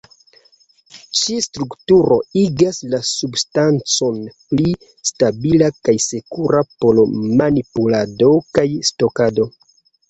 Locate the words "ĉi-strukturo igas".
1.17-2.79